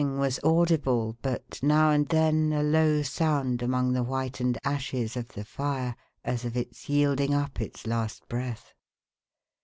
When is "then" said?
2.07-2.51